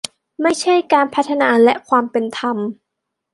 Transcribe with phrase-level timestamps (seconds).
[0.41, 2.57] ไม่ใช่การพัฒนาและความเป็นธรรม